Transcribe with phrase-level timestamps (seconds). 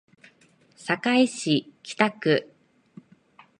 [0.79, 2.53] 堺市北区